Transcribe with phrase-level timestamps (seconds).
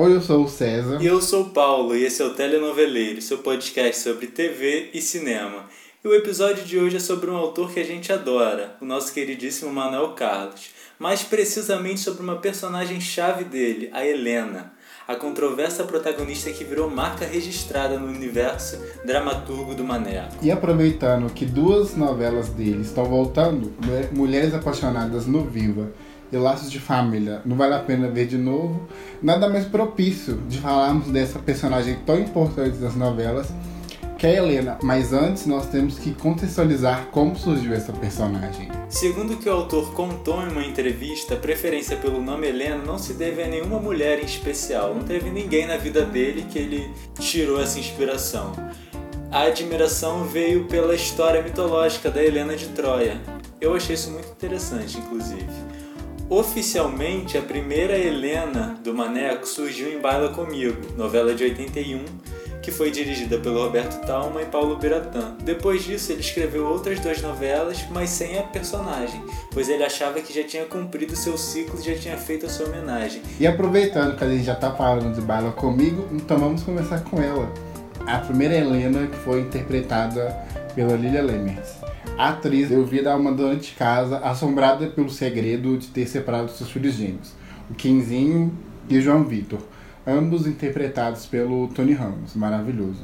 [0.00, 1.02] Oi, eu sou o César.
[1.02, 5.02] E eu sou o Paulo, e esse é o Telenoveleiro, seu podcast sobre TV e
[5.02, 5.64] cinema.
[6.04, 9.12] E o episódio de hoje é sobre um autor que a gente adora, o nosso
[9.12, 10.70] queridíssimo Manuel Carlos.
[11.00, 14.72] Mais precisamente sobre uma personagem-chave dele, a Helena
[15.08, 20.36] a controversa protagonista que virou marca registrada no universo dramaturgo do Maneco.
[20.42, 23.72] E aproveitando que duas novelas dele estão voltando,
[24.12, 25.90] Mulheres Apaixonadas no Viva
[26.30, 28.80] e Laços de Família, não vale a pena ver de novo,
[29.22, 33.52] nada mais propício de falarmos dessa personagem tão importante das novelas
[34.18, 38.68] que é a Helena, mas antes nós temos que contextualizar como surgiu essa personagem.
[38.88, 43.12] Segundo que o autor contou em uma entrevista, a preferência pelo nome Helena não se
[43.12, 47.62] deve a nenhuma mulher em especial, não teve ninguém na vida dele que ele tirou
[47.62, 48.52] essa inspiração.
[49.30, 53.20] A admiração veio pela história mitológica da Helena de Troia.
[53.60, 55.46] Eu achei isso muito interessante, inclusive.
[56.30, 62.04] Oficialmente, a primeira Helena do Maneco surgiu em Baila Comigo, novela de 81,
[62.60, 65.34] que foi dirigida pelo Roberto Talma e Paulo Biratã.
[65.42, 70.34] Depois disso, ele escreveu outras duas novelas, mas sem a personagem, pois ele achava que
[70.34, 73.22] já tinha cumprido seu ciclo e já tinha feito a sua homenagem.
[73.40, 77.22] E aproveitando que a gente já está falando de Baila Comigo, então vamos começar com
[77.22, 77.50] ela.
[78.06, 80.36] A primeira Helena, que foi interpretada
[80.78, 81.74] pela Lilia Lemers.
[82.16, 86.70] Atriz deu vida a uma dona de casa assombrada pelo segredo de ter separado seus
[86.70, 87.32] filhos gêmeos,
[87.68, 88.56] o Quinzinho
[88.88, 89.58] e o João Vitor
[90.06, 93.02] ambos interpretados pelo Tony Ramos, maravilhoso.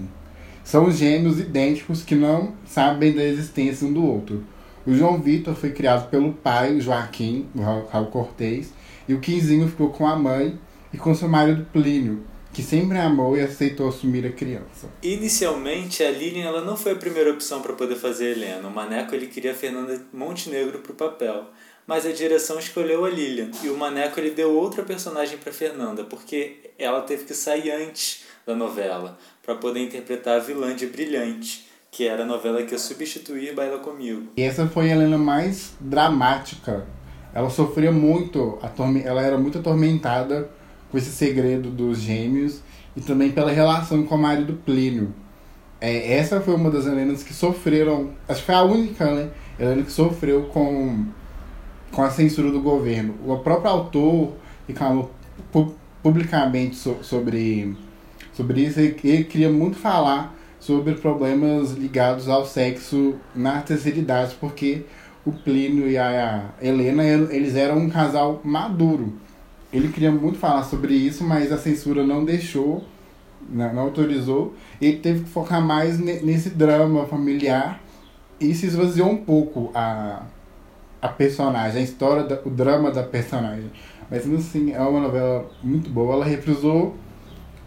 [0.62, 4.45] São gêmeos idênticos que não sabem da existência um do outro.
[4.86, 8.72] O João Vitor foi criado pelo pai, Joaquim, o Raul Cortez,
[9.08, 10.56] e o Quinzinho ficou com a mãe
[10.92, 12.22] e com seu marido Plínio,
[12.55, 14.88] que sempre amou e aceitou assumir a criança.
[15.02, 18.69] Inicialmente, a Lilian ela não foi a primeira opção para poder fazer Helena.
[18.69, 21.46] O Maneco ele queria a Fernanda Montenegro para o papel
[21.86, 26.05] mas a direção escolheu a Lilian e o Maneco ele deu outra personagem para Fernanda,
[26.05, 31.68] porque ela teve que sair antes da novela para poder interpretar a vilã de Brilhante,
[31.91, 34.28] que era a novela que ia substituir Baila Comigo.
[34.36, 36.86] E essa foi a Helena mais dramática.
[37.34, 38.58] Ela sofria muito,
[39.05, 40.50] ela era muito atormentada
[40.94, 42.60] com esse segredo dos gêmeos
[42.96, 45.12] e também pela relação com o marido Plínio.
[45.80, 49.30] É, essa foi uma das Helenas que sofreram, acho que foi a única, né?
[49.58, 51.05] Helena que sofreu com
[51.90, 53.14] com a censura do governo.
[53.27, 54.34] O próprio autor
[54.68, 55.12] reclamou
[56.02, 57.76] publicamente so, sobre,
[58.32, 58.78] sobre isso.
[58.78, 64.84] Ele queria muito falar sobre problemas ligados ao sexo na terceira idade, porque
[65.24, 69.23] o Plínio e a Helena eles eram um casal maduro.
[69.74, 72.85] Ele queria muito falar sobre isso, mas a censura não deixou,
[73.51, 74.55] não, não autorizou.
[74.80, 77.83] Ele teve que focar mais nesse drama familiar
[78.40, 80.27] e se esvaziou um pouco a,
[81.02, 83.68] a personagem, a história, da, o drama da personagem.
[84.08, 86.14] Mas assim, é uma novela muito boa.
[86.14, 86.95] Ela reprisou,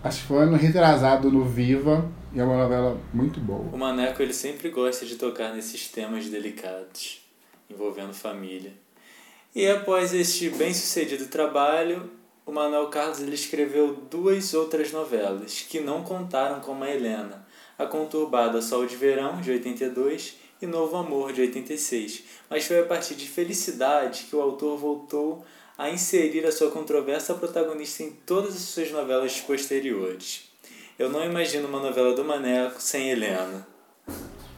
[0.02, 3.66] acho que foi ano retrasado no Viva, e é uma novela muito boa.
[3.74, 7.22] O Maneco ele sempre gosta de tocar nesses temas delicados,
[7.70, 8.72] envolvendo família.
[9.58, 12.12] E após este bem-sucedido trabalho,
[12.46, 17.44] o Manuel Carlos ele escreveu duas outras novelas que não contaram com a Helena.
[17.76, 22.86] A Conturbada Sol de Verão, de 82, e Novo Amor, de 86, mas foi a
[22.86, 25.44] partir de Felicidade que o autor voltou
[25.76, 30.52] a inserir a sua controversa protagonista em todas as suas novelas posteriores.
[31.00, 33.68] Eu não imagino uma novela do Maneco sem Helena.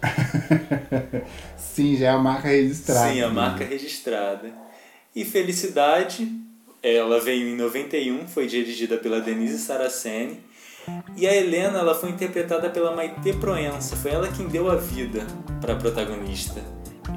[1.58, 3.14] Sim, já é a marca registrada.
[3.14, 4.69] Sim, a marca registrada.
[5.16, 6.31] E Felicidade,
[6.81, 10.40] ela veio em 91, foi dirigida pela Denise Saraceni
[11.18, 15.25] e a Helena ela foi interpretada pela Maite Proença, foi ela quem deu a vida
[15.59, 16.64] para a protagonista,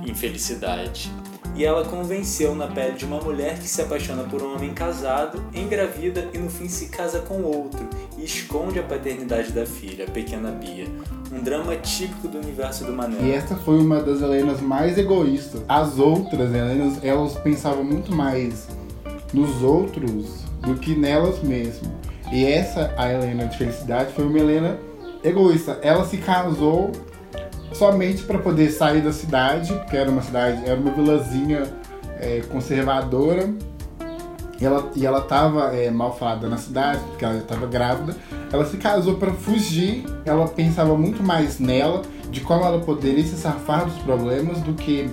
[0.07, 1.13] Infelicidade.
[1.55, 5.43] E ela convenceu na pele de uma mulher que se apaixona por um homem casado,
[5.55, 7.87] engravida e no fim se casa com outro
[8.17, 10.87] e esconde a paternidade da filha, a pequena Bia.
[11.31, 13.25] Um drama típico do universo do Manel.
[13.25, 15.63] E essa foi uma das Helenas mais egoístas.
[15.69, 18.69] As outras Helenas, elas pensavam muito mais
[19.33, 21.91] nos outros do que nelas mesmas.
[22.33, 24.79] E essa, a Helena de Felicidade, foi uma Helena
[25.23, 25.79] egoísta.
[25.83, 26.93] Ela se casou
[27.77, 31.65] somente para poder sair da cidade, que era uma cidade, era uma vilazinha
[32.19, 33.53] é, conservadora.
[34.61, 38.17] E ela, e ela tava é, mal falada na cidade, porque ela estava grávida.
[38.53, 40.05] Ela se casou para fugir.
[40.25, 45.11] Ela pensava muito mais nela, de como ela poderia se safar dos problemas, do que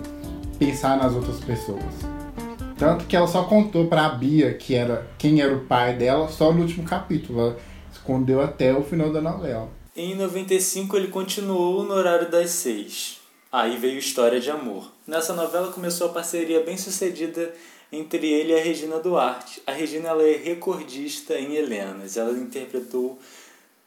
[0.59, 1.83] pensar nas outras pessoas.
[2.77, 6.29] Tanto que ela só contou para a Bia que era quem era o pai dela
[6.29, 7.39] só no último capítulo.
[7.39, 7.57] Ela
[7.91, 9.78] escondeu até o final da novela.
[9.95, 13.19] Em 95 ele continuou no horário das seis.
[13.51, 14.91] Aí veio História de Amor.
[15.05, 17.53] Nessa novela começou a parceria bem sucedida
[17.91, 19.61] entre ele e a Regina Duarte.
[19.65, 22.17] A Regina ela é recordista em Helenas.
[22.17, 23.17] Ela interpretou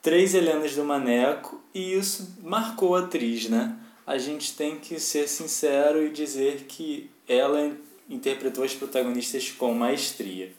[0.03, 3.77] três Helenas do Maneco e isso marcou a atriz, né?
[4.05, 7.77] A gente tem que ser sincero e dizer que ela
[8.11, 10.53] interpretou as protagonistas com maestria.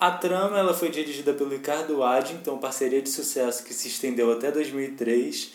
[0.00, 4.52] A trama ela foi dirigida pelo Ricardo Addington, parceria de sucesso que se estendeu até
[4.52, 5.50] 2003.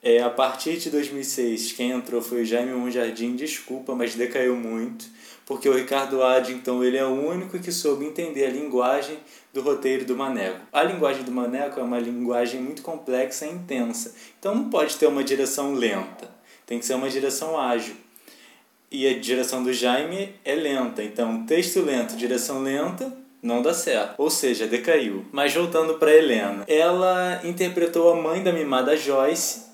[0.00, 5.06] É, a partir de 2006, quem entrou foi o Jaime Monjardim, desculpa, mas decaiu muito,
[5.44, 9.18] porque o Ricardo Addington ele é o único que soube entender a linguagem
[9.52, 10.60] do roteiro do Maneco.
[10.72, 15.08] A linguagem do Maneco é uma linguagem muito complexa e intensa, então não pode ter
[15.08, 16.30] uma direção lenta,
[16.64, 17.96] tem que ser uma direção ágil.
[18.88, 24.14] E a direção do Jaime é lenta, então texto lento, direção lenta, não dá certo.
[24.18, 25.24] Ou seja, decaiu.
[25.32, 29.64] Mas voltando para Helena, ela interpretou a mãe da mimada Joyce,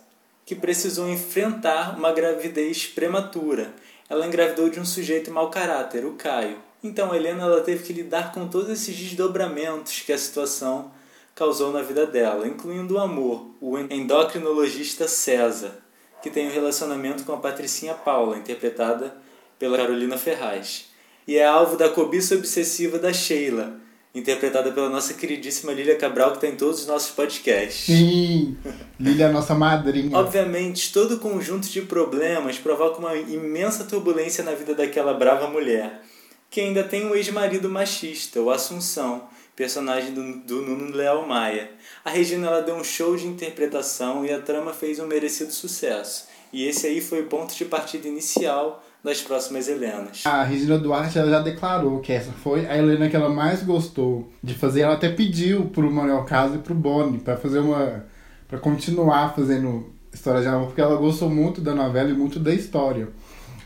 [0.44, 3.72] que precisou enfrentar uma gravidez prematura.
[4.08, 6.58] Ela engravidou de um sujeito mau caráter, o Caio.
[6.82, 10.92] Então Helena ela teve que lidar com todos esses desdobramentos que a situação
[11.34, 15.76] causou na vida dela, incluindo o amor, o endocrinologista César,
[16.22, 19.16] que tem um relacionamento com a Patricinha Paula, interpretada
[19.58, 20.86] pela Carolina Ferraz
[21.26, 23.80] e é alvo da cobiça obsessiva da Sheila,
[24.14, 27.86] interpretada pela nossa queridíssima Lília Cabral, que está em todos os nossos podcasts.
[27.86, 28.56] Sim,
[28.98, 30.16] Lília é nossa madrinha.
[30.16, 36.02] Obviamente, todo conjunto de problemas provoca uma imensa turbulência na vida daquela brava mulher,
[36.48, 41.70] que ainda tem um ex-marido machista, o Assunção, personagem do, do Nuno Leal Maia.
[42.04, 46.28] A Regina ela deu um show de interpretação e a trama fez um merecido sucesso.
[46.52, 50.26] E esse aí foi o ponto de partida inicial das próximas Helenas.
[50.26, 54.28] A Regina Duarte ela já declarou que essa foi a Helena que ela mais gostou
[54.42, 54.80] de fazer.
[54.80, 58.04] Ela até pediu pro Manuel Caso e pro Boni para fazer uma.
[58.48, 62.52] para continuar fazendo História de Amor, porque ela gostou muito da novela e muito da
[62.52, 63.08] história.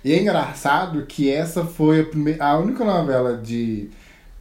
[0.05, 3.89] E é engraçado que essa foi a, primeira, a única novela de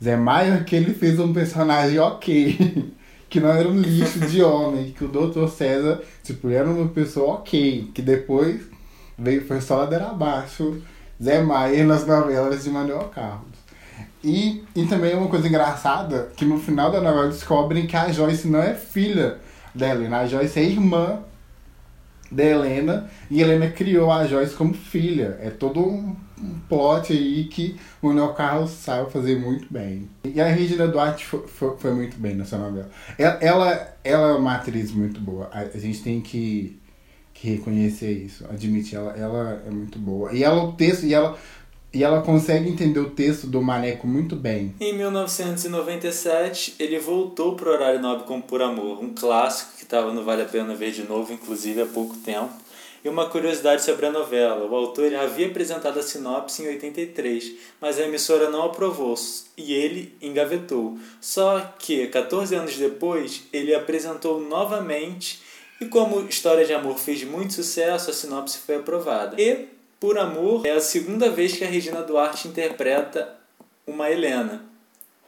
[0.04, 2.92] Zé Maia que ele fez um personagem ok.
[3.30, 5.48] que não era um lixo de homem, que o Dr.
[5.48, 8.62] César, tipo, era uma pessoa ok, que depois
[9.20, 10.82] veio, foi só ladeira abaixo,
[11.22, 13.60] Zé Maia nas novelas de Manuel Carlos.
[14.24, 18.48] E, e também uma coisa engraçada, que no final da novela descobrem que a Joyce
[18.48, 19.38] não é filha
[19.74, 21.20] da Helena, a Joyce é irmã
[22.32, 25.38] da Helena, e Helena criou a Joyce como filha.
[25.42, 30.10] É todo um, um plot aí que o Manuel Carlos sabe fazer muito bem.
[30.24, 32.90] E a Regina Duarte foi, foi, foi muito bem nessa novela.
[33.18, 35.50] Ela, ela, ela é uma atriz muito boa.
[35.52, 36.80] A, a gente tem que
[37.40, 40.34] que reconhecer isso, admitir ela, ela é muito boa.
[40.34, 41.38] E ela o texto e ela
[41.92, 44.76] e ela consegue entender o texto do Maneco muito bem.
[44.80, 50.14] Em 1997, ele voltou para o Horário Nobre como Por Amor, um clássico que estava
[50.14, 52.54] no Vale a Pena Ver de novo, inclusive há pouco tempo.
[53.04, 57.98] E uma curiosidade sobre a novela: o autor havia apresentado a sinopse em 83, mas
[57.98, 59.16] a emissora não aprovou
[59.58, 60.98] e ele engavetou.
[61.20, 65.49] Só que, 14 anos depois, ele apresentou novamente
[65.82, 69.40] e como História de Amor fez muito sucesso, a sinopse foi aprovada.
[69.42, 69.68] E,
[70.00, 73.36] por amor, é a segunda vez que a Regina Duarte interpreta
[73.88, 74.64] uma Helena.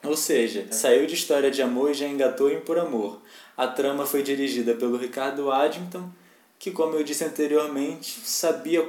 [0.04, 3.22] Ou seja, saiu de História de Amor e já engatou em Por Amor.
[3.56, 6.10] A trama foi dirigida pelo Ricardo Addington,
[6.58, 8.88] que, como eu disse anteriormente, sabia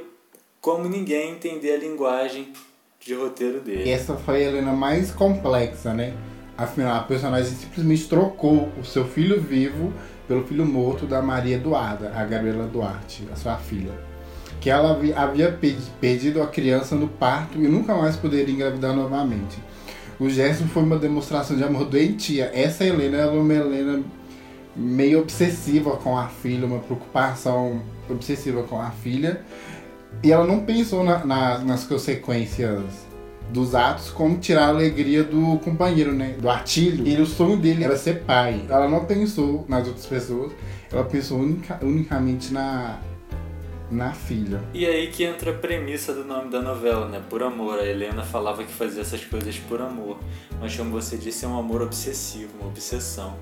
[0.60, 2.52] como ninguém entender a linguagem
[2.98, 3.90] de roteiro dele.
[3.90, 6.14] Essa foi a Helena mais complexa, né?
[6.56, 9.92] Afinal, a personagem simplesmente trocou o seu filho vivo
[10.32, 13.92] pelo filho morto da Maria Eduarda, a Gabriela Duarte, a sua filha.
[14.62, 15.58] Que ela havia
[16.00, 19.58] perdido a criança no parto e nunca mais poderia engravidar novamente.
[20.18, 22.50] O gesto foi uma demonstração de amor doentia.
[22.54, 24.02] Essa Helena era uma Helena
[24.74, 29.42] meio obsessiva com a filha, uma preocupação obsessiva com a filha.
[30.22, 33.06] E ela não pensou na, na, nas consequências
[33.52, 36.34] dos atos como tirar a alegria do companheiro, né?
[36.38, 37.22] Do artilho.
[37.22, 38.64] O sonho dele era ser pai.
[38.68, 40.52] Ela não pensou nas outras pessoas,
[40.90, 42.98] ela pensou unica, unicamente na,
[43.90, 44.60] na filha.
[44.72, 47.22] E aí que entra a premissa do nome da novela, né?
[47.28, 47.78] Por amor.
[47.78, 50.18] A Helena falava que fazia essas coisas por amor.
[50.60, 53.36] Mas como você disse, é um amor obsessivo, uma obsessão.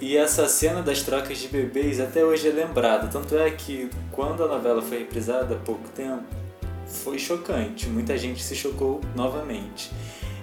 [0.00, 3.06] E essa cena das trocas de bebês até hoje é lembrada.
[3.06, 6.24] Tanto é que quando a novela foi reprisada há pouco tempo,
[6.92, 7.88] foi chocante.
[7.88, 9.90] Muita gente se chocou novamente.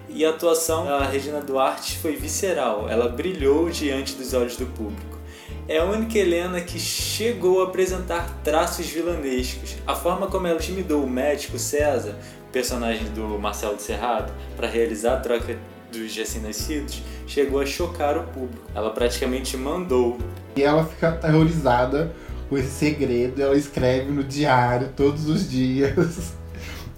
[0.10, 5.20] E a atuação da Regina Duarte foi visceral, ela brilhou diante dos olhos do público.
[5.68, 9.76] É a única Helena que chegou a apresentar traços vilanescos.
[9.86, 12.16] A forma como ela intimidou o médico César,
[12.52, 15.56] personagem do Marcelo de Serrado, para realizar a troca
[15.92, 18.68] dos recém-nascidos, chegou a chocar o público.
[18.74, 20.18] Ela praticamente mandou.
[20.56, 22.12] E ela fica aterrorizada
[22.50, 26.34] com esse segredo, ela escreve no diário todos os dias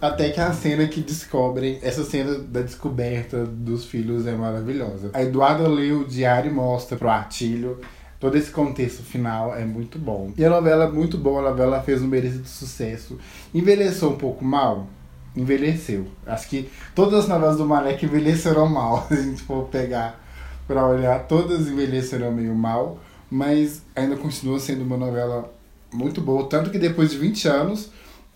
[0.01, 5.11] Até que a cena que descobrem, essa cena da descoberta dos filhos é maravilhosa.
[5.13, 7.79] A Eduarda lê o diário e mostra pro Artilho
[8.21, 10.31] todo esse contexto final é muito bom.
[10.37, 13.17] E a novela é muito boa, a novela fez um merecido sucesso.
[13.51, 14.87] Envelheceu um pouco mal?
[15.35, 16.05] Envelheceu.
[16.25, 19.07] Acho que todas as novelas do Malek envelheceram mal.
[19.09, 20.23] Se a gente for pegar
[20.67, 22.99] pra olhar, todas envelheceram meio mal.
[23.29, 25.51] Mas ainda continua sendo uma novela
[25.91, 26.47] muito boa.
[26.47, 27.89] Tanto que depois de 20 anos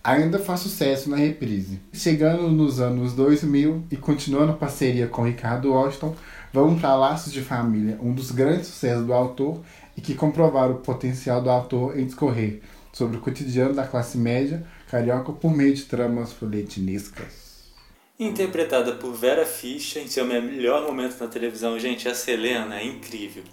[0.06, 1.80] ainda faz sucesso na reprise.
[1.92, 6.16] Chegando nos anos 2000 e continuando a parceria com Ricardo Washington,
[6.54, 9.64] vamos para Laços de Família, um dos grandes sucessos do autor
[9.98, 12.62] e que comprovaram o potencial do autor em discorrer
[12.94, 17.74] sobre o cotidiano da classe média carioca por meio de tramas folhetinescas.
[18.20, 23.44] Interpretada por Vera Fischer em seu melhor momento na televisão, gente, essa Helena é incrível.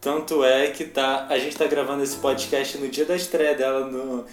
[0.00, 3.86] Tanto é que tá, a gente está gravando esse podcast no dia da estreia dela
[3.86, 4.24] no,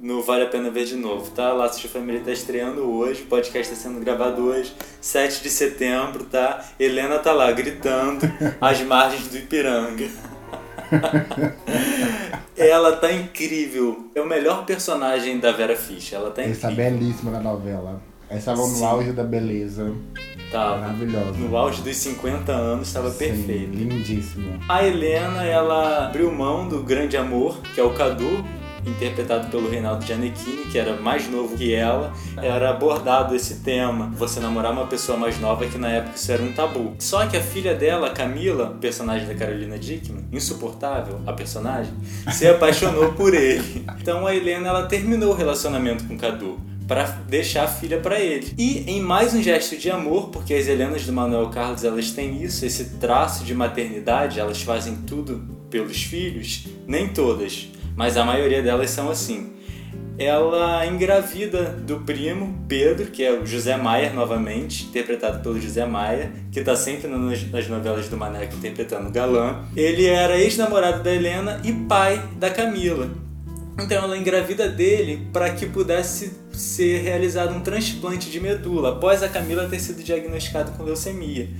[0.00, 1.52] no Vale a Pena Ver de Novo, tá?
[1.52, 6.24] Laços de Família tá estreando hoje, o podcast está sendo gravado hoje, 7 de setembro,
[6.24, 6.64] tá?
[6.78, 8.20] Helena tá lá gritando
[8.60, 10.08] às margens do Ipiranga.
[12.56, 14.10] ela tá incrível.
[14.14, 16.18] É o melhor personagem da Vera Fischer.
[16.18, 16.52] Ela tá incrível.
[16.52, 18.00] Está belíssima na novela.
[18.28, 19.92] Essa estava no auge da beleza.
[20.50, 20.78] Tava.
[20.78, 21.32] Maravilhosa.
[21.32, 23.74] No auge dos 50 anos, estava perfeita.
[23.74, 24.60] Lindíssima.
[24.68, 28.44] A Helena, ela abriu mão do grande amor, que é o Cadu,
[28.86, 32.12] interpretado pelo Reinaldo Gianecchini, que era mais novo que ela.
[32.36, 36.42] Era abordado esse tema, você namorar uma pessoa mais nova, que na época isso era
[36.42, 36.94] um tabu.
[36.98, 41.92] Só que a filha dela, Camila, personagem da Carolina Dickman, insuportável, a personagem,
[42.32, 43.84] se apaixonou por ele.
[44.00, 48.20] Então a Helena, ela terminou o relacionamento com o Cadu para deixar a filha para
[48.20, 48.54] ele.
[48.56, 52.42] E em mais um gesto de amor, porque as Helenas do Manuel Carlos elas têm
[52.42, 58.62] isso, esse traço de maternidade, elas fazem tudo pelos filhos, nem todas, mas a maioria
[58.62, 59.56] delas são assim.
[60.18, 66.30] Ela engravida do primo Pedro, que é o José Maier novamente, interpretado pelo José Maier,
[66.50, 69.64] que está sempre nas, nas novelas do Maneco interpretando o galã.
[69.76, 73.10] Ele era ex-namorado da Helena e pai da Camila.
[73.78, 79.28] Então ela engravida dele para que pudesse ser realizado um transplante de medula após a
[79.28, 81.50] Camila ter sido diagnosticada com leucemia.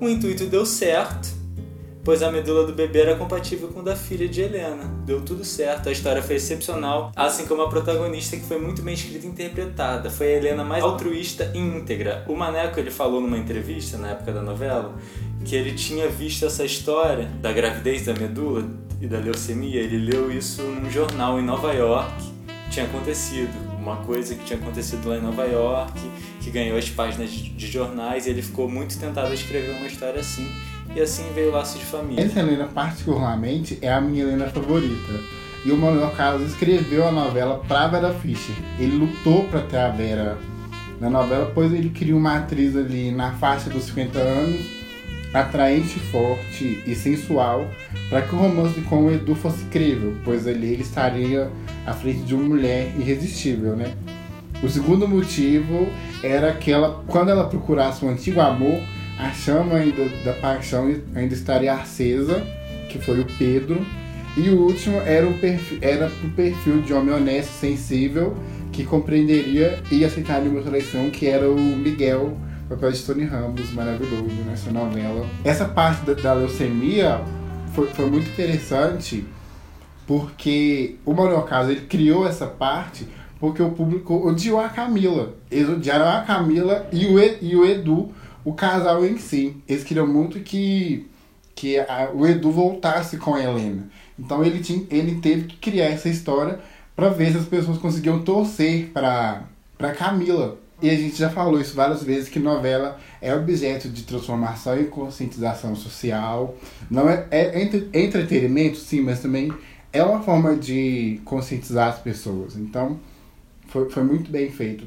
[0.00, 1.28] O intuito deu certo,
[2.06, 4.84] pois a medula do bebê era compatível com a da filha de Helena.
[5.04, 8.94] Deu tudo certo, a história foi excepcional, assim como a protagonista que foi muito bem
[8.94, 10.08] escrita e interpretada.
[10.08, 12.24] Foi a Helena mais altruísta e íntegra.
[12.28, 14.94] O Maneco ele falou numa entrevista na época da novela
[15.44, 18.64] que ele tinha visto essa história da gravidez da medula
[19.00, 22.12] e da leucemia, ele leu isso num jornal em Nova York,
[22.70, 25.92] tinha acontecido, uma coisa que tinha acontecido lá em Nova York,
[26.40, 29.86] que ganhou as páginas de, de jornais, e ele ficou muito tentado a escrever uma
[29.86, 30.48] história assim,
[30.94, 32.24] e assim veio o Laço de Família.
[32.24, 35.20] Essa Helena, particularmente, é a minha Helena favorita.
[35.64, 38.54] E o Manuel Carlos escreveu a novela pra Vera Fischer.
[38.78, 40.38] Ele lutou pra ter a Vera
[41.00, 44.64] na novela, pois ele criou uma atriz ali na faixa dos 50 anos,
[45.34, 47.68] atraente, forte e sensual,
[48.08, 51.50] para que o romance com o Edu fosse crível, pois ali ele estaria
[51.84, 53.94] à frente de uma mulher irresistível, né?
[54.62, 55.88] O segundo motivo
[56.22, 58.80] era que ela, quando ela procurasse um antigo amor,
[59.18, 62.42] a chama ainda da paixão ainda estaria acesa,
[62.88, 63.84] que foi o Pedro.
[64.36, 68.36] E o último era o perfil, era o perfil de homem honesto, sensível,
[68.70, 72.36] que compreenderia e aceitaria uma traição, que era o Miguel,
[72.68, 75.26] papel de Tony Ramos, maravilhoso nessa novela.
[75.42, 77.22] Essa parte da, da leucemia
[77.72, 79.24] foi, foi muito interessante,
[80.06, 83.08] porque o Manuel Carlos ele criou essa parte
[83.40, 85.34] porque o público odiou a Camila.
[85.50, 88.10] Eles odiaram a Camila e o, e o Edu,
[88.46, 89.56] o casal em si.
[89.68, 91.04] Eles queriam muito que,
[91.52, 93.90] que a, o Edu voltasse com a Helena.
[94.16, 96.60] Então ele, tinha, ele teve que criar essa história
[96.94, 99.42] para ver se as pessoas conseguiam torcer para
[99.76, 100.58] para Camila.
[100.80, 104.84] E a gente já falou isso várias vezes que novela é objeto de transformação e
[104.84, 106.56] conscientização social.
[106.90, 109.52] Não é, é entre, entretenimento, sim, mas também
[109.92, 112.56] é uma forma de conscientizar as pessoas.
[112.56, 112.98] Então,
[113.68, 114.86] foi, foi muito bem feito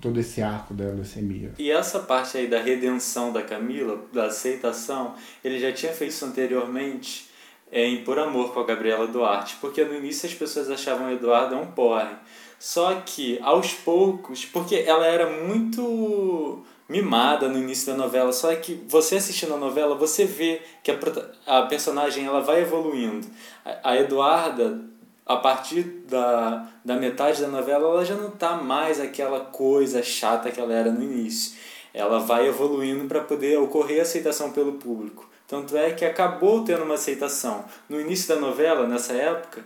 [0.00, 1.52] todo esse arco da leucemia.
[1.58, 6.24] E essa parte aí da redenção da Camila, da aceitação, ele já tinha feito isso
[6.24, 7.28] anteriormente
[7.70, 11.12] é, em Por Amor com a Gabriela Duarte, porque no início as pessoas achavam o
[11.12, 12.14] Eduardo um porre.
[12.58, 18.74] Só que aos poucos, porque ela era muito mimada no início da novela, só que
[18.88, 20.98] você assistindo a novela, você vê que a,
[21.46, 23.26] a personagem ela vai evoluindo.
[23.64, 24.80] A, a Eduarda,
[25.26, 30.50] a partir da, da metade da novela, ela já não tá mais aquela coisa chata
[30.50, 31.56] que ela era no início.
[31.92, 35.28] Ela vai evoluindo para poder ocorrer a aceitação pelo público.
[35.48, 37.64] Tanto é que acabou tendo uma aceitação.
[37.88, 39.64] No início da novela, nessa época,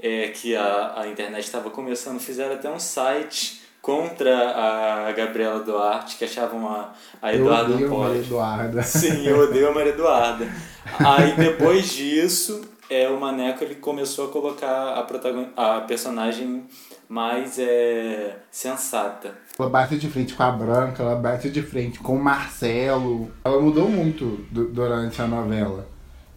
[0.00, 4.50] é, que a, a internet estava começando, fizeram até um site contra
[5.08, 8.26] a Gabriela Duarte, que achavam a, a Eduarda eu não Maria pode.
[8.26, 8.82] Eduarda.
[8.82, 10.48] Sim, eu odeio a Maria Eduarda.
[10.98, 15.46] Aí depois disso, é, o Maneco ele começou a colocar a, protagon...
[15.56, 16.64] a personagem
[17.08, 19.34] mais é, sensata.
[19.58, 23.30] Ela bate de frente com a Branca, ela bate de frente com o Marcelo.
[23.44, 25.86] Ela mudou muito du- durante a novela.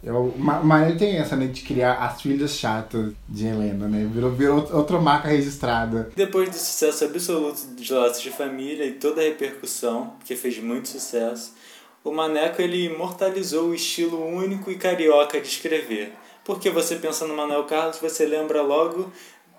[0.04, 4.08] Eu, Ma- Maria tem essa, né, de criar as filhas chatas de Helena, né?
[4.14, 6.12] Virou, virou outra marca registrada.
[6.16, 10.90] Depois do sucesso absoluto de Laços de Família e toda a repercussão, que fez muito
[10.90, 11.56] sucesso,
[12.04, 16.14] o Maneco ele imortalizou o estilo único e carioca de escrever.
[16.46, 19.12] Porque você pensa no Manuel Carlos, você lembra logo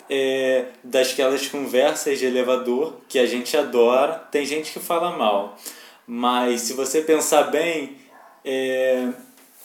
[0.09, 5.59] é, dasquelas conversas de elevador, que a gente adora, tem gente que fala mal.
[6.07, 7.97] Mas se você pensar bem,
[8.45, 9.09] é,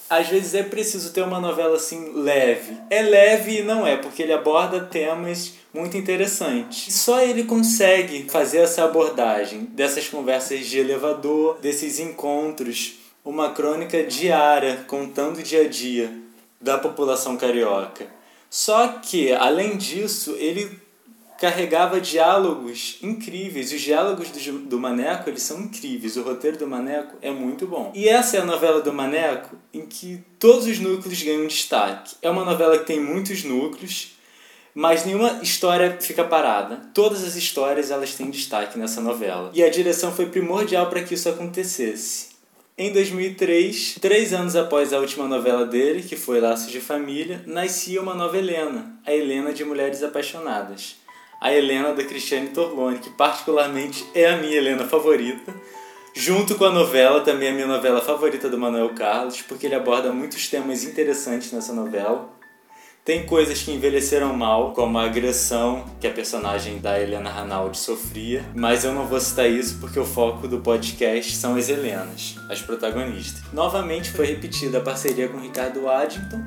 [0.09, 2.75] às vezes é preciso ter uma novela assim leve.
[2.89, 6.91] É leve e não é, porque ele aborda temas muito interessantes.
[6.95, 14.83] Só ele consegue fazer essa abordagem dessas conversas de elevador, desses encontros, uma crônica diária
[14.87, 16.30] contando o dia a dia
[16.61, 18.07] da população carioca.
[18.49, 20.79] Só que, além disso, ele
[21.41, 23.71] carregava diálogos incríveis.
[23.71, 26.15] Os diálogos do, do Maneco, eles são incríveis.
[26.15, 27.91] O roteiro do Maneco é muito bom.
[27.95, 32.15] E essa é a novela do Maneco em que todos os núcleos ganham destaque.
[32.21, 34.11] É uma novela que tem muitos núcleos,
[34.75, 36.79] mas nenhuma história fica parada.
[36.93, 39.49] Todas as histórias elas têm destaque nessa novela.
[39.53, 42.30] E a direção foi primordial para que isso acontecesse.
[42.83, 48.01] Em 2003, três anos após a última novela dele, que foi Laços de Família, nascia
[48.01, 50.95] uma nova Helena, a Helena de Mulheres Apaixonadas.
[51.39, 55.53] A Helena da Cristiane Torlone, que particularmente é a minha Helena favorita.
[56.15, 60.11] Junto com a novela, também a minha novela favorita do Manuel Carlos, porque ele aborda
[60.11, 62.33] muitos temas interessantes nessa novela.
[63.03, 68.45] Tem coisas que envelheceram mal, como a agressão que a personagem da Helena Ranaldi sofria,
[68.55, 72.61] mas eu não vou citar isso porque o foco do podcast são as Helenas, as
[72.61, 73.41] protagonistas.
[73.51, 76.43] Novamente foi repetida a parceria com Ricardo Waddington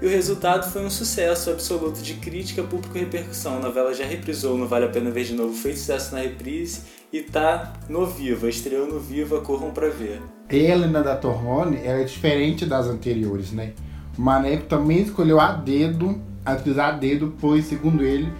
[0.00, 3.58] e o resultado foi um sucesso absoluto de crítica, público e repercussão.
[3.58, 6.80] A novela já reprisou no Vale a Pena Ver de Novo, fez sucesso na reprise
[7.12, 10.22] e tá no Viva, estreou no Viva, corram pra ver.
[10.48, 13.74] Helena da Torrone é diferente das anteriores, né?
[14.16, 18.30] Maneco também escolheu a dedo, atriz a dedo, pois, segundo ele,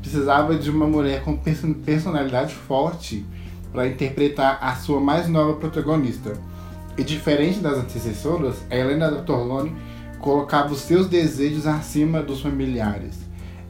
[0.00, 3.24] precisava de uma mulher com perso- personalidade forte
[3.72, 6.32] para interpretar a sua mais nova protagonista.
[6.98, 9.72] E diferente das antecessoras, a Helena Torlone
[10.18, 13.18] colocava os seus desejos acima dos familiares.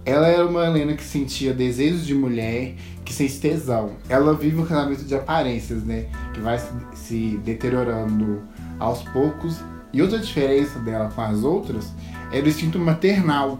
[0.04, 3.90] Ela era uma Helena que sentia desejos de mulher, que sente tesão.
[4.08, 6.06] Ela vive um casamento de aparências, né?
[6.32, 6.58] Que vai
[6.94, 8.42] se deteriorando
[8.78, 9.60] aos poucos.
[9.92, 11.92] E outra diferença dela com as outras
[12.32, 13.58] é o instinto maternal.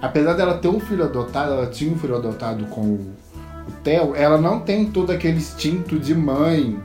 [0.00, 3.16] Apesar dela ter um filho adotado, ela tinha um filho adotado com o,
[3.66, 6.78] o Theo, ela não tem todo aquele instinto de mãe,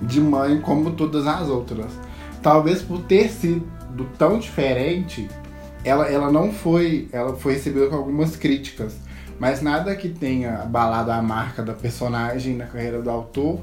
[0.00, 1.90] de mãe como todas as outras.
[2.40, 3.66] Talvez por ter sido
[4.16, 5.28] tão diferente,
[5.84, 8.96] ela, ela não foi, ela foi recebida com algumas críticas,
[9.38, 13.60] mas nada que tenha abalado a marca da personagem na carreira do autor.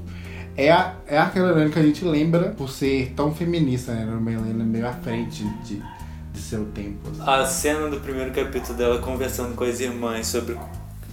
[0.58, 4.04] É, a, é aquela Helena que a gente lembra por ser tão feminista, né?
[4.04, 5.82] Era uma Helena meio à frente de,
[6.34, 7.10] de seu tempo.
[7.10, 7.22] assim.
[7.30, 10.58] A cena do primeiro capítulo dela conversando com as irmãs sobre,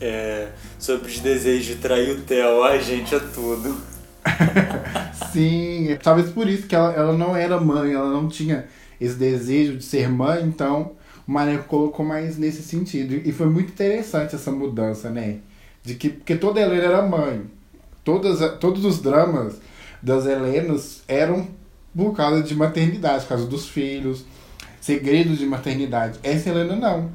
[0.01, 3.77] é, sobre os desejos de trair o Theo, ai gente, é tudo.
[5.33, 8.67] Sim, talvez por isso que ela, ela não era mãe, ela não tinha
[9.01, 10.93] esse desejo de ser mãe, então
[11.27, 13.15] o Maneco colocou mais nesse sentido.
[13.15, 15.39] E foi muito interessante essa mudança, né?
[15.83, 17.43] De que, porque toda Helena era mãe.
[18.05, 19.61] Todas, todos os dramas
[20.03, 21.49] das Helenas eram
[21.95, 24.25] por causa de maternidade, por causa dos filhos,
[24.81, 26.19] segredos de maternidade.
[26.23, 27.13] Essa Helena não.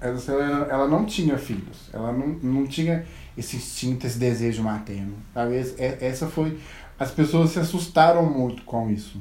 [0.00, 1.90] Essa Helena, ela não tinha filhos.
[1.92, 5.14] Ela não, não tinha esse instinto, esse desejo materno.
[5.34, 6.58] Talvez essa foi.
[6.98, 9.20] As pessoas se assustaram muito com isso.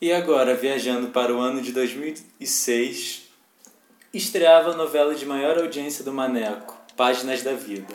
[0.00, 3.22] E agora, viajando para o ano de 2006,
[4.12, 7.94] estreava a novela de maior audiência do Maneco, Páginas da Vida.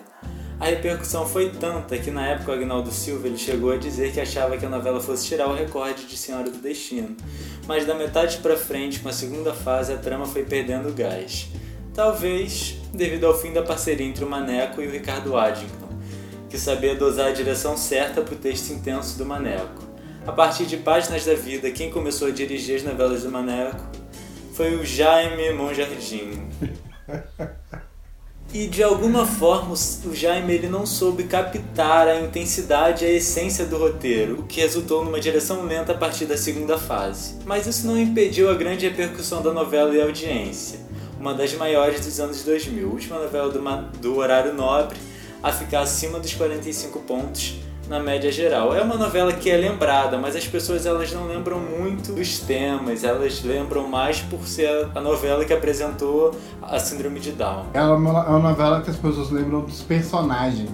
[0.59, 4.19] A repercussão foi tanta que na época o Agnaldo Silva ele chegou a dizer que
[4.19, 7.15] achava que a novela fosse tirar o recorde de Senhora do Destino,
[7.65, 11.47] mas da metade para frente, com a segunda fase, a trama foi perdendo gás.
[11.93, 15.87] Talvez devido ao fim da parceria entre o Maneco e o Ricardo Waddington,
[16.49, 19.87] que sabia dosar a direção certa para o texto intenso do Maneco.
[20.27, 23.81] A partir de Páginas da Vida, quem começou a dirigir as novelas do Maneco
[24.53, 26.49] foi o Jaime Monjardim.
[28.51, 33.63] E de alguma forma o Jaime ele não soube captar a intensidade e a essência
[33.63, 37.35] do roteiro, o que resultou numa direção lenta a partir da segunda fase.
[37.45, 40.79] Mas isso não impediu a grande repercussão da novela e audiência,
[41.19, 43.61] uma das maiores dos anos 2000, última novela do,
[43.99, 44.97] do horário nobre,
[45.43, 47.59] a ficar acima dos 45 pontos
[47.89, 48.73] na média geral.
[48.75, 53.03] É uma novela que é lembrada, mas as pessoas elas não lembram muito dos temas,
[53.03, 57.65] elas lembram mais por ser a novela que apresentou a síndrome de Down.
[57.73, 60.69] É uma, é uma novela que as pessoas lembram dos personagens.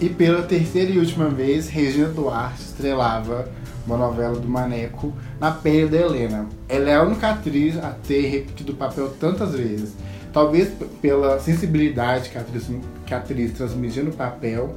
[0.00, 3.48] E pela terceira e última vez, Regina Duarte estrelava
[3.86, 6.46] uma novela do Maneco na pele da Helena.
[6.68, 9.94] Ela é a única atriz a ter repetido o papel tantas vezes.
[10.32, 12.70] Talvez pela sensibilidade que a atriz,
[13.06, 14.74] que a atriz transmitia no papel,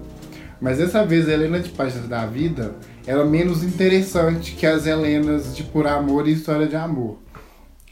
[0.61, 2.75] mas dessa vez a Helena de Páginas da Vida
[3.07, 7.17] era menos interessante que as Helenas de Por Amor e História de Amor.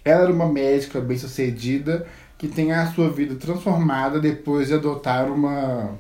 [0.03, 2.06] Ela era uma médica bem-sucedida
[2.38, 5.91] que tem a sua vida transformada depois de adotar uma,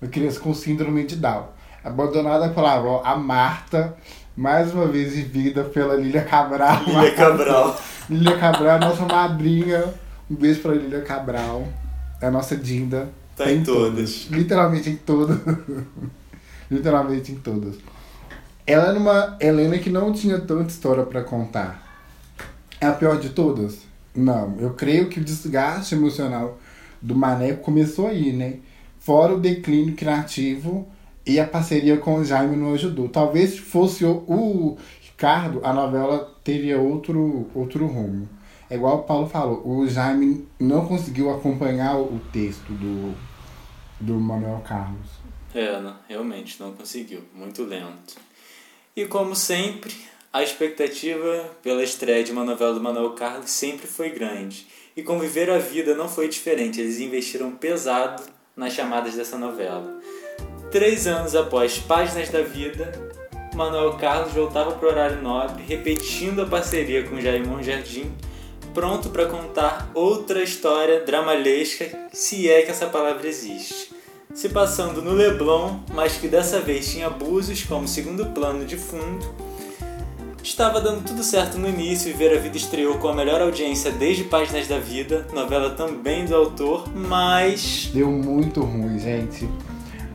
[0.00, 1.48] uma criança com síndrome de Down.
[1.84, 3.94] Abandonada pela avó, a Marta,
[4.36, 6.82] mais uma vez vivida pela Lília Cabral.
[6.86, 7.80] Lília Cabral.
[8.08, 9.84] Lília Cabral, nossa madrinha.
[10.30, 11.68] Um beijo pra Lília Cabral.
[12.20, 13.08] É a nossa Dinda.
[13.36, 14.28] Tá em todas.
[14.30, 15.38] Literalmente em todas.
[16.70, 17.76] Literalmente em todas.
[18.66, 21.82] Ela era uma Helena que não tinha tanta história para contar.
[22.80, 23.78] É a pior de todas?
[24.14, 24.56] Não.
[24.58, 26.58] Eu creio que o desgaste emocional
[27.02, 28.54] do Maneco começou aí, né?
[28.98, 30.88] Fora o declínio criativo
[31.26, 33.08] e a parceria com o Jaime não ajudou.
[33.08, 38.28] Talvez se fosse o, o Ricardo, a novela teria outro, outro rumo.
[38.74, 43.14] É igual o Paulo falou, o Jaime não conseguiu acompanhar o texto do,
[44.00, 45.06] do Manuel Carlos.
[45.54, 48.16] É, não, realmente não conseguiu, muito lento.
[48.96, 49.94] E como sempre,
[50.32, 54.66] a expectativa pela estreia de uma novela do Manuel Carlos sempre foi grande.
[54.96, 58.24] E Conviver a Vida não foi diferente, eles investiram pesado
[58.56, 60.00] nas chamadas dessa novela.
[60.72, 62.90] Três anos após Páginas da Vida,
[63.54, 68.12] Manuel Carlos voltava para o horário nobre, repetindo a parceria com Jair Jardim
[68.74, 73.94] pronto para contar outra história dramalesca, se é que essa palavra existe.
[74.34, 79.24] Se passando no Leblon, mas que dessa vez tinha Búzios como segundo plano de fundo.
[80.42, 83.92] Estava dando tudo certo no início e Ver a Vida estreou com a melhor audiência
[83.92, 87.90] desde Páginas da Vida, novela também do autor, mas.
[87.94, 89.48] Deu muito ruim, gente.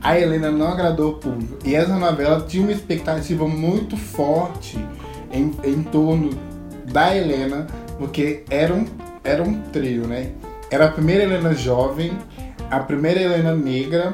[0.04, 4.78] A Helena não agradou o público e essa novela tinha uma expectativa muito forte
[5.32, 6.30] em, em torno
[6.86, 7.67] da Helena
[7.99, 8.85] porque era um,
[9.23, 10.31] era um trio, né?
[10.71, 12.17] Era a primeira Helena jovem,
[12.71, 14.13] a primeira Helena negra,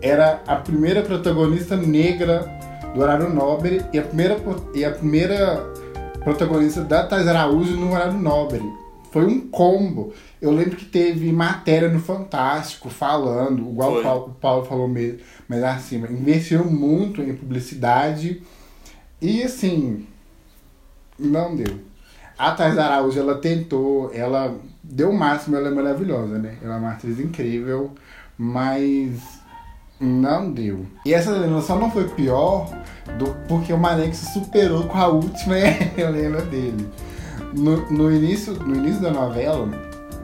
[0.00, 2.46] era a primeira protagonista negra
[2.94, 4.36] do horário nobre e a primeira,
[4.74, 5.72] e a primeira
[6.22, 8.62] protagonista da Thais Araújo no horário nobre.
[9.10, 10.12] Foi um combo.
[10.40, 15.20] Eu lembro que teve matéria no Fantástico falando, igual o Paulo, o Paulo, falou mesmo,
[15.46, 18.42] mas assim, investiram muito em publicidade
[19.20, 20.06] e assim,
[21.18, 21.91] não deu.
[22.42, 24.52] A Thais Araújo, ela tentou, ela
[24.82, 26.56] deu o máximo, ela é maravilhosa, né?
[26.60, 27.92] Ela é uma atriz incrível,
[28.36, 29.38] mas
[30.00, 30.84] não deu.
[31.06, 32.68] E essa Helena só não foi pior
[33.16, 35.54] do, porque o Maneco se superou com a última
[35.96, 36.88] Helena dele.
[37.54, 39.68] No, no, início, no início da novela,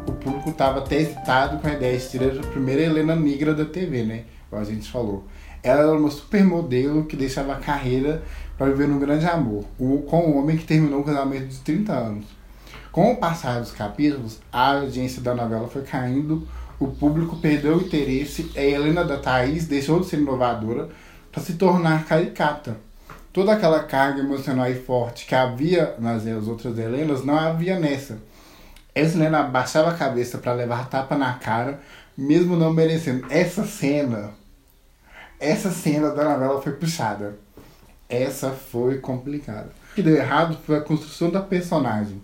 [0.04, 3.64] o público estava até excitado com a ideia de tirar a primeira Helena negra da
[3.64, 4.24] TV, né?
[4.50, 5.24] Como a gente falou.
[5.62, 8.24] Ela era uma supermodelo que deixava a carreira
[8.58, 12.26] para viver um grande amor, com um homem que terminou um casamento de 30 anos.
[12.90, 16.46] Com o passar dos capítulos, a audiência da novela foi caindo,
[16.80, 20.88] o público perdeu o interesse e a Helena da Thaís deixou de ser inovadora
[21.30, 22.76] para se tornar caricata.
[23.32, 28.18] Toda aquela carga emocional e forte que havia nas outras Helenas não havia nessa.
[28.92, 31.78] Essa Helena baixava a cabeça para levar tapa na cara,
[32.16, 33.26] mesmo não merecendo.
[33.30, 34.30] Essa cena,
[35.38, 37.38] essa cena da novela foi puxada
[38.08, 39.70] essa foi complicada.
[39.92, 42.20] O que deu errado foi a construção da personagem.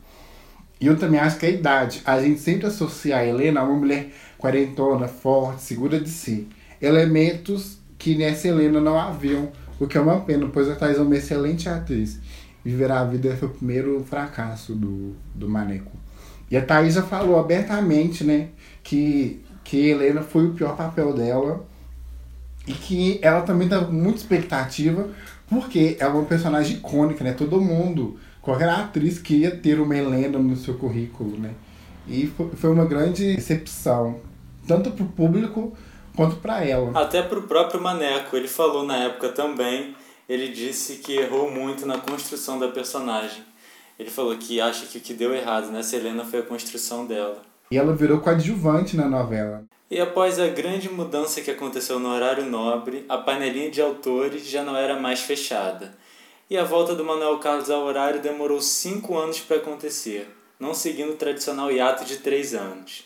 [0.81, 2.03] E eu também acho que a idade.
[2.05, 6.49] A gente sempre associa a Helena a uma mulher quarentona, forte, segura de si.
[6.81, 11.01] Elementos que nessa Helena não haviam, o que é uma pena, pois a Thais é
[11.01, 12.21] uma excelente atriz.
[12.65, 15.93] Viver a Vida foi o primeiro fracasso do, do Maneco.
[16.51, 18.49] E a Thaís já falou abertamente, né,
[18.83, 21.67] que, que Helena foi o pior papel dela
[22.67, 25.09] e que ela também tá com muita expectativa
[25.49, 27.33] porque é uma personagem icônica, né?
[27.33, 31.55] Todo mundo, qualquer atriz queria ter uma Helena no seu currículo, né?
[32.07, 34.21] E foi uma grande decepção,
[34.67, 35.77] tanto para o público
[36.15, 36.99] quanto para ela.
[36.99, 39.95] Até para o próprio Maneco, ele falou na época também,
[40.29, 43.43] ele disse que errou muito na construção da personagem.
[43.99, 47.43] Ele falou que acha que o que deu errado nessa Helena foi a construção dela.
[47.71, 49.65] E ela virou coadjuvante na novela.
[49.91, 54.63] E após a grande mudança que aconteceu no horário nobre, a panelinha de autores já
[54.63, 55.95] não era mais fechada.
[56.49, 61.13] E a volta do Manuel Carlos ao horário demorou cinco anos para acontecer, não seguindo
[61.13, 63.05] o tradicional hiato de três anos.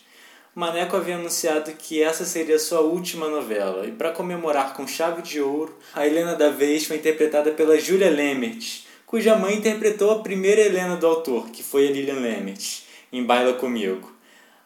[0.55, 5.39] Maneco havia anunciado que essa seria sua última novela, e para comemorar com chave de
[5.39, 10.61] ouro, a Helena da Vez foi interpretada pela Julia Lemert, cuja mãe interpretou a primeira
[10.61, 14.18] Helena do autor, que foi a Lilian Lemert, em Baila Comigo.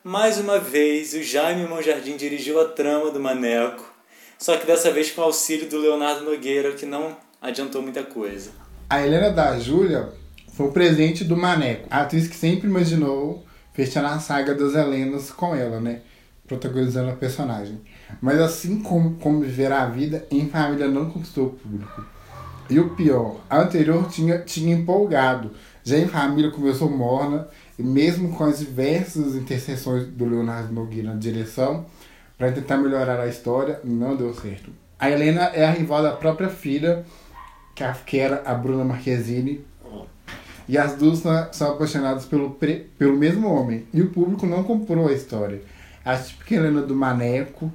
[0.03, 3.89] Mais uma vez, o Jaime Monjardim dirigiu a trama do Maneco,
[4.37, 8.51] só que dessa vez com o auxílio do Leonardo Nogueira, que não adiantou muita coisa.
[8.89, 10.09] A Helena da Júlia
[10.51, 15.31] foi o presente do Maneco, a atriz que sempre imaginou fechando a saga das Helenas
[15.31, 16.01] com ela, né?
[16.45, 17.79] Protagonizando a personagem.
[18.21, 22.05] Mas assim como, como viver a vida, em família não conquistou o público.
[22.69, 25.51] E o pior, a anterior tinha, tinha empolgado.
[25.81, 31.19] Já em família começou morna, e mesmo com as diversas intercessões do Leonardo Nogueira na
[31.19, 31.85] direção,
[32.37, 34.71] para tentar melhorar a história, não deu certo.
[34.99, 37.05] A Helena é a rival da própria filha,
[38.05, 39.65] que era a Bruna Marquezine,
[40.67, 42.57] e as duas são apaixonadas pelo,
[42.97, 43.85] pelo mesmo homem.
[43.93, 45.61] E o público não comprou a história.
[46.05, 47.71] A típica Helena do Maneco,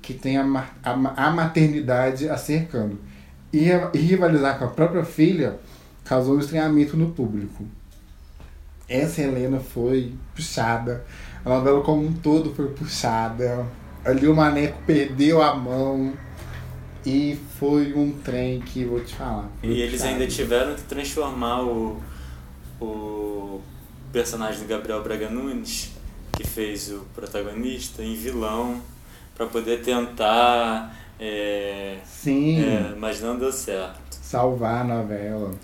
[0.00, 0.44] que tem, a,
[0.82, 2.98] a, a maternidade a cercando.
[3.52, 5.58] E, e rivalizar com a própria filha
[6.04, 7.64] causou um estranhamento no público.
[8.90, 11.04] Essa Helena foi puxada.
[11.44, 13.64] A novela como um todo foi puxada.
[14.04, 16.12] Ali o Maneco perdeu a mão.
[17.06, 19.48] E foi um trem que vou te falar.
[19.62, 21.98] E eles ainda tiveram que transformar o,
[22.80, 23.60] o
[24.12, 25.92] personagem do Gabriel Braga Nunes,
[26.32, 28.82] que fez o protagonista, em vilão,
[29.34, 30.94] para poder tentar.
[31.18, 32.60] É, Sim.
[32.60, 34.18] É, mas não deu certo.
[34.20, 35.54] Salvar a novela.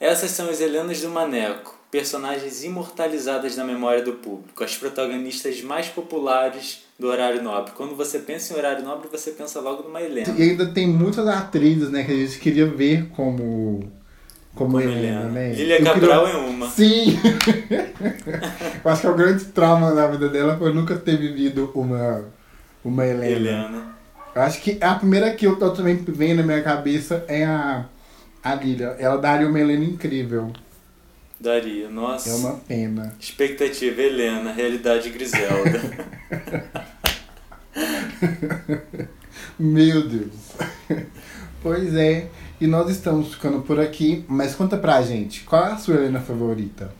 [0.00, 5.88] Essas são as Helenas do Maneco, personagens imortalizadas na memória do público, as protagonistas mais
[5.88, 7.72] populares do horário nobre.
[7.76, 10.34] Quando você pensa em horário nobre, você pensa logo numa Helena.
[10.38, 13.80] E ainda tem muitas atrizes, né, que a gente queria ver como
[14.54, 15.52] como, como Helena, Helena, né?
[15.52, 16.40] Lilia Cabral queria...
[16.40, 16.68] é uma.
[16.68, 17.18] Sim!
[18.84, 22.24] eu acho que é o grande trauma da vida dela foi nunca ter vivido uma,
[22.84, 23.26] uma Helena.
[23.26, 23.98] Helena.
[24.34, 27.84] Eu acho que a primeira que eu tô também vem na minha cabeça é a,
[28.42, 28.96] a Lilia.
[28.98, 30.52] Ela daria uma Helena incrível.
[31.40, 32.30] Daria, nossa.
[32.30, 33.14] É uma pena.
[33.20, 35.80] Expectativa Helena, realidade Griselda.
[39.58, 40.32] Meu Deus.
[41.62, 42.28] Pois é.
[42.60, 46.18] E nós estamos ficando por aqui, mas conta pra gente, qual é a sua Helena
[46.18, 46.92] favorita?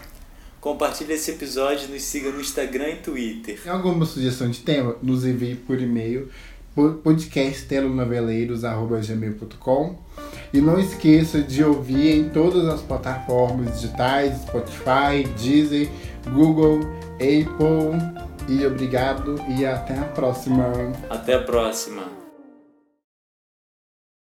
[0.61, 3.61] Compartilhe esse episódio, nos siga no Instagram e Twitter.
[3.61, 4.97] Tem alguma sugestão de tema?
[5.03, 6.29] Nos envie por e-mail
[7.03, 9.97] podcasttelonoveleiros.gmail.com
[10.53, 15.89] E não esqueça de ouvir em todas as plataformas digitais, Spotify, Deezer,
[16.33, 16.83] Google,
[17.15, 17.99] Apple.
[18.49, 20.73] E obrigado e até a próxima.
[21.11, 22.05] Até a próxima.